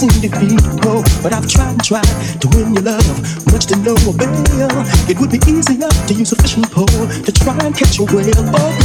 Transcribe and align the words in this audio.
seem 0.00 0.20
but 1.22 1.34
I've 1.34 1.46
tried 1.46 1.72
and 1.72 1.84
tried 1.84 2.40
to 2.40 2.48
win 2.56 2.72
your 2.72 2.84
love, 2.84 3.52
much 3.52 3.66
to 3.66 3.76
no 3.76 3.92
avail. 3.92 4.70
It 5.10 5.20
would 5.20 5.30
be 5.30 5.40
easier 5.46 5.90
to 5.90 6.14
use 6.14 6.32
a 6.32 6.36
fishing 6.36 6.64
pole 6.64 6.86
to 6.86 7.32
try 7.32 7.58
and 7.58 7.74
catch 7.76 7.98
a 7.98 8.04
whale. 8.04 8.32
Oh, 8.56 8.79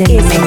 is 0.00 0.10
in. 0.10 0.43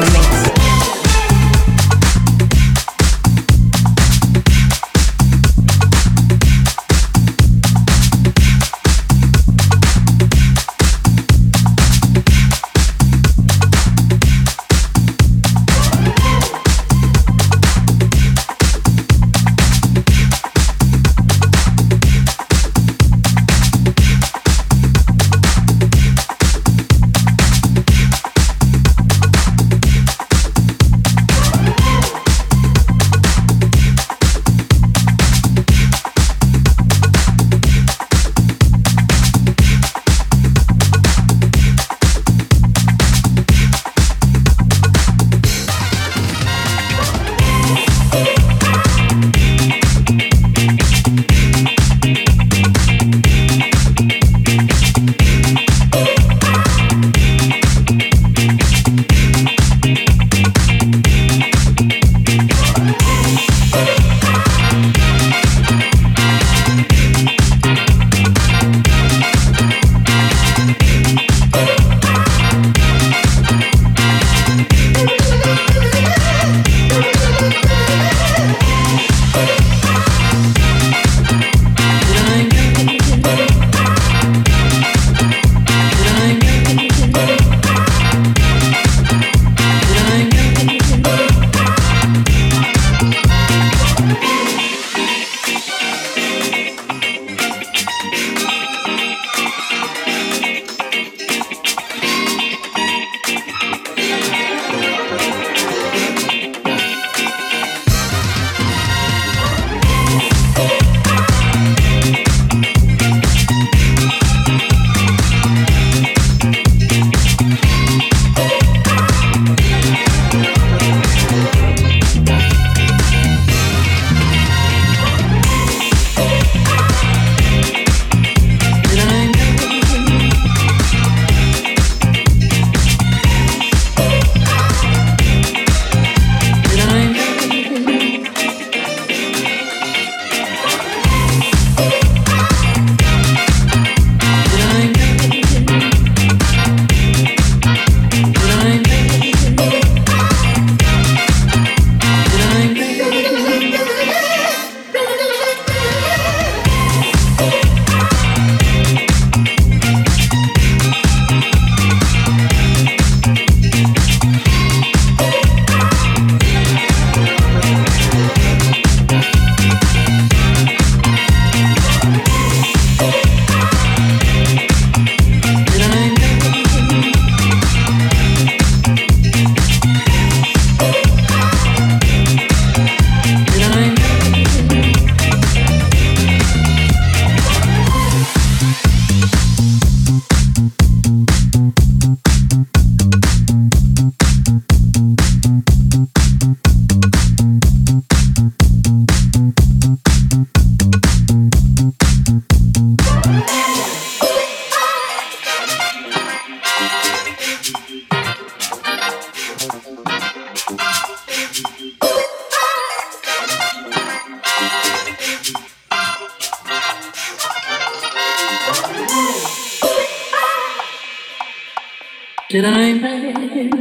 Did 222.58 222.66
I 222.66 222.72
make? 222.72 223.72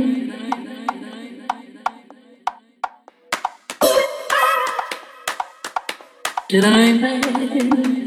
Did 6.50 6.64
I 6.66 6.92
make? 6.92 8.05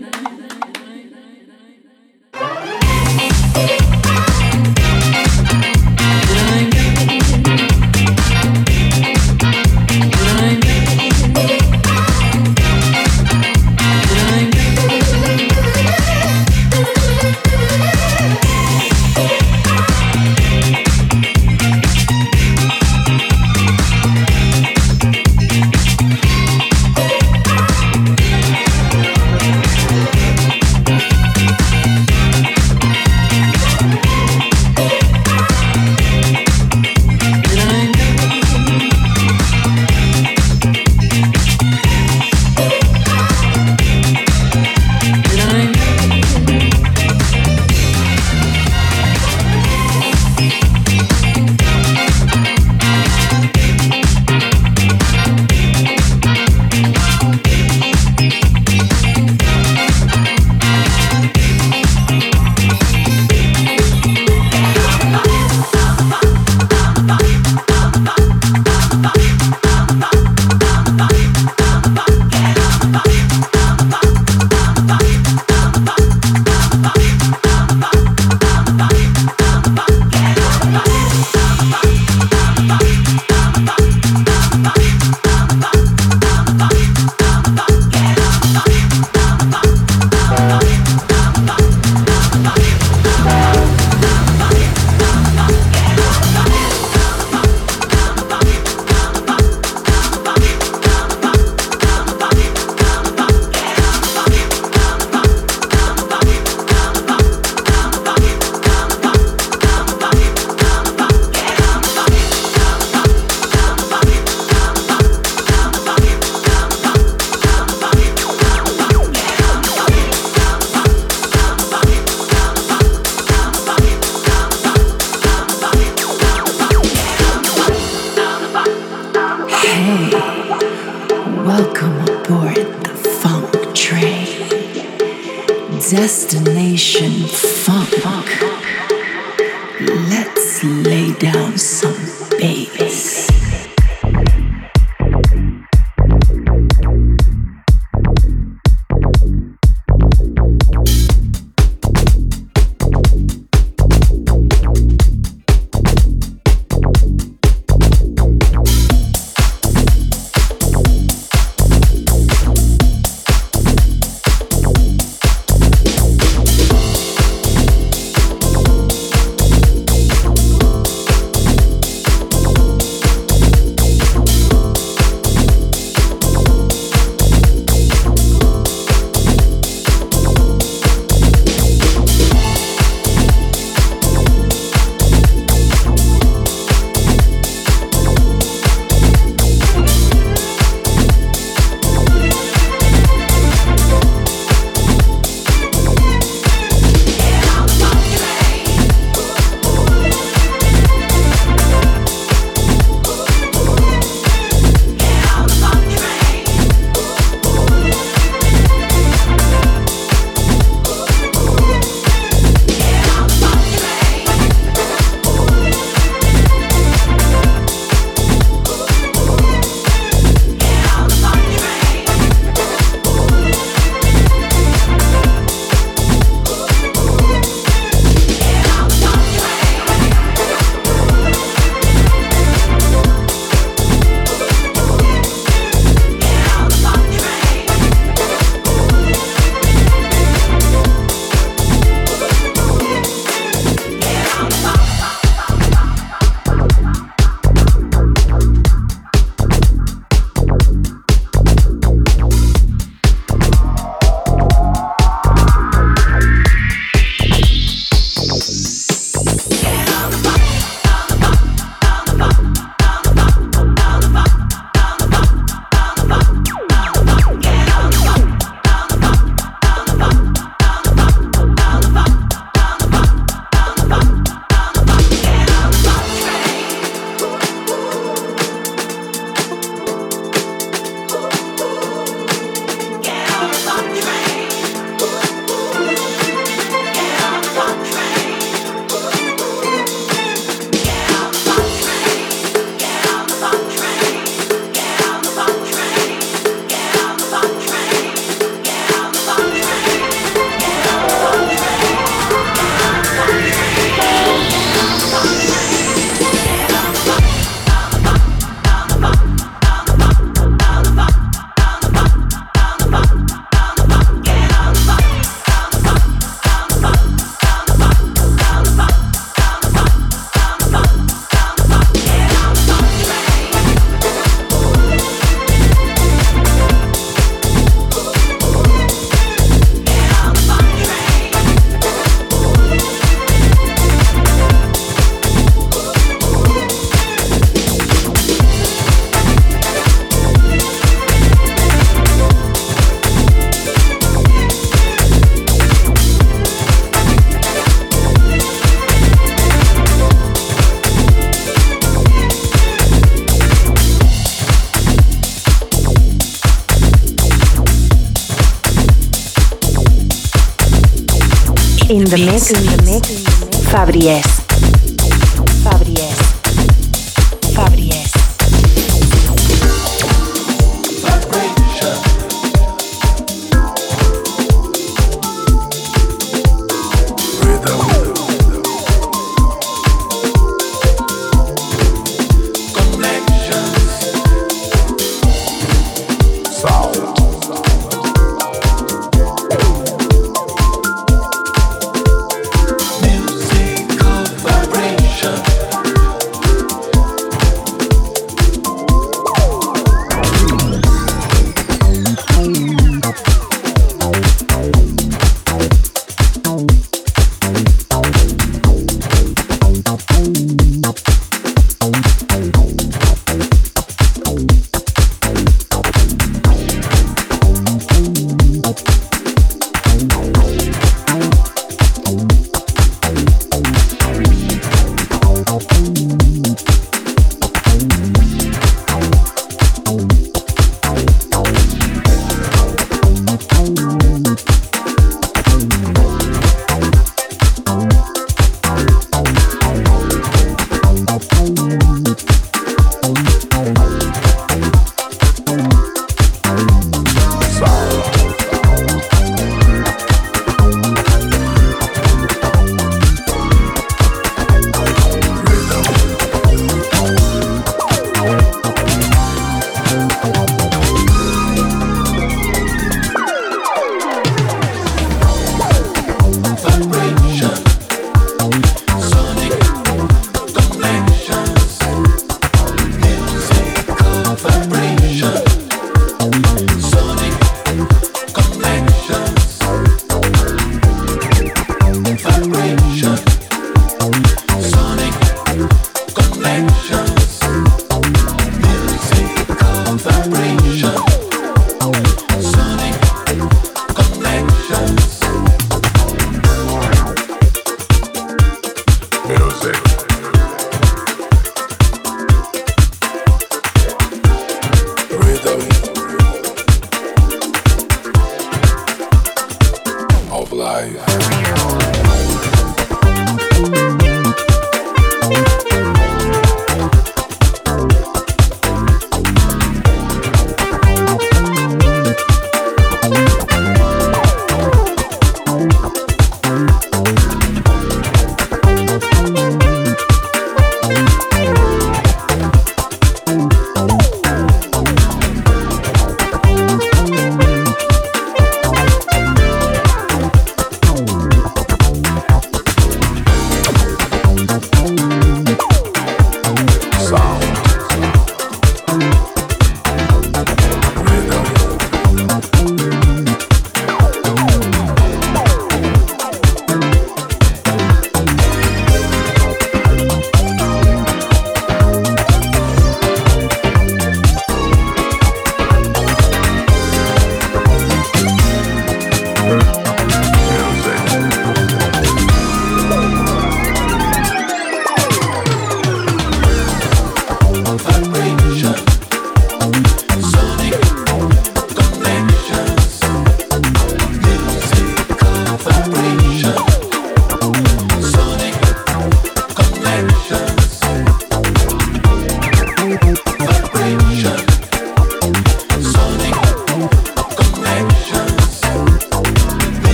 In 362.11 362.15
the 362.15 362.25
mix, 362.25 362.49
in 362.49 364.38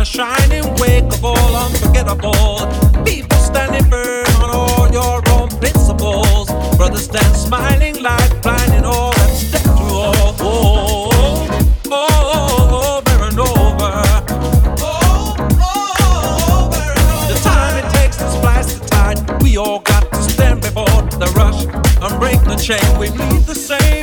the 0.00 0.06
shining 0.06 0.64
wake 0.76 1.04
of 1.12 1.22
all 1.22 1.56
unforgettable. 1.56 2.56
People 3.04 3.36
standing 3.36 3.84
firm 3.90 4.24
on 4.42 4.50
all 4.50 4.88
your 4.90 5.20
own 5.28 5.50
principles. 5.60 6.48
Brothers 6.78 7.04
stand 7.04 7.36
smiling 7.36 8.02
like 8.02 8.40
blind 8.40 8.72
in 8.72 8.84
all 8.86 9.12
that 9.12 9.28
step 9.28 9.60
through 9.60 9.98
all. 10.08 10.34
Oh, 10.40 11.10
oh, 11.10 11.90
oh, 11.90 12.16
oh, 12.72 12.96
over 12.96 13.24
and 13.28 13.38
over. 13.38 13.92
Oh, 14.80 15.36
oh, 15.60 16.64
over 16.64 16.92
and 16.96 17.08
over. 17.20 17.34
The 17.34 17.38
time 17.44 17.84
it 17.84 17.88
takes 17.92 18.16
to 18.16 18.30
splice 18.30 18.72
the 18.78 18.86
tide, 18.86 19.42
we 19.42 19.58
all 19.58 19.80
got 19.80 20.10
to 20.10 20.22
stand 20.22 20.62
before 20.62 21.02
the 21.20 21.30
rush 21.36 21.66
and 21.66 22.18
break 22.18 22.40
the 22.44 22.56
chain. 22.56 22.98
We 22.98 23.10
need 23.10 23.42
the 23.44 23.54
same. 23.54 23.99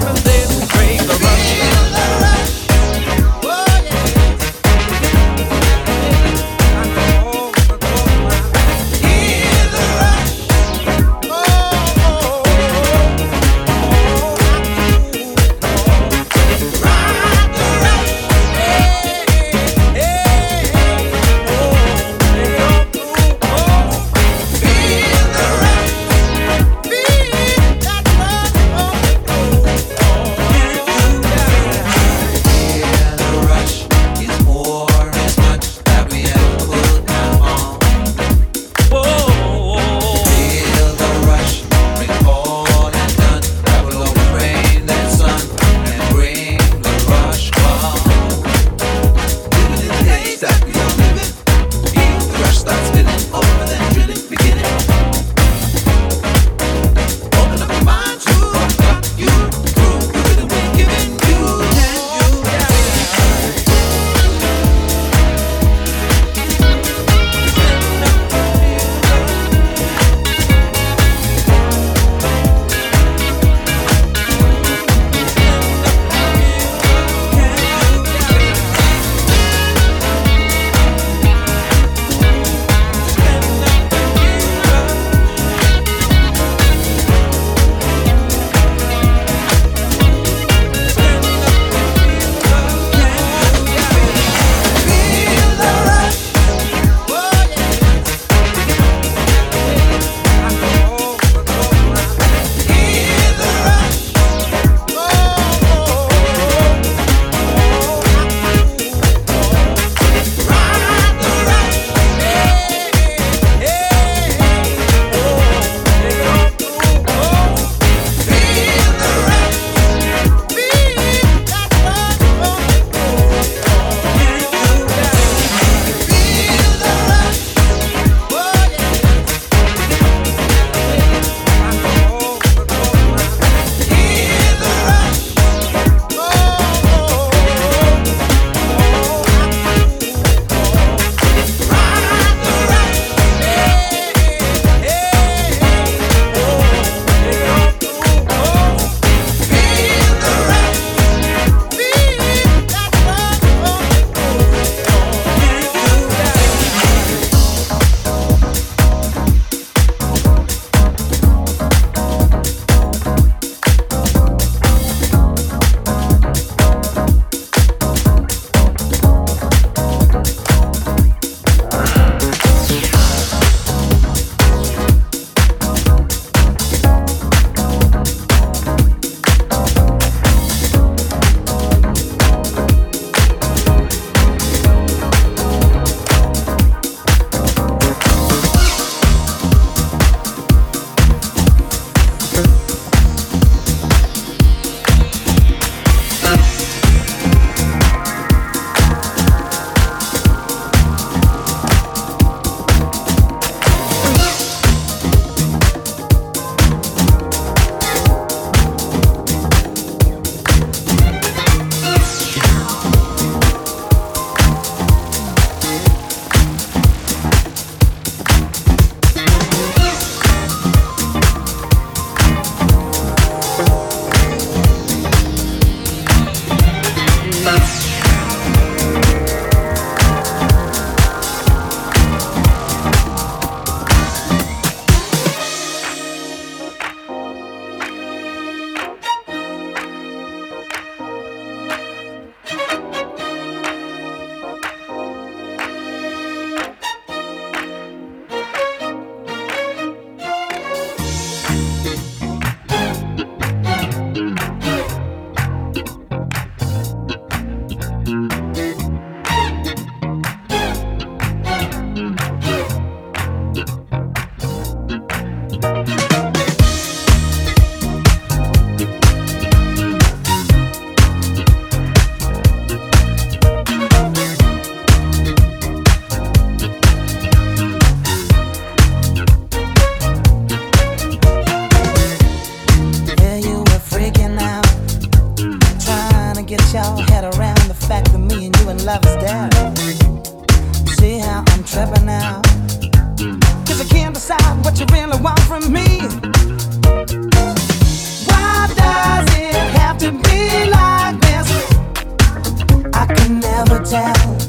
hotel. 303.78 304.47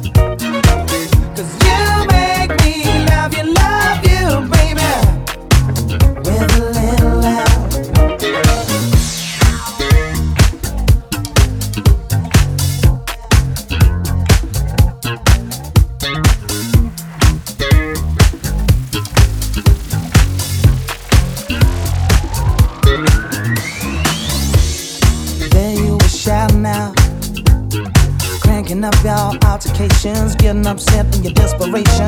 In 31.74 32.07